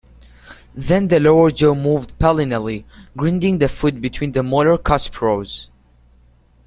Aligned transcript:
Then 0.73 1.09
the 1.09 1.19
lower 1.19 1.51
jaw 1.51 1.75
moved 1.75 2.17
palinally, 2.17 2.85
grinding 3.15 3.59
the 3.59 3.69
food 3.69 4.01
between 4.01 4.31
the 4.31 4.41
molar 4.41 4.79
cusp 4.79 5.21
rows. 5.21 5.69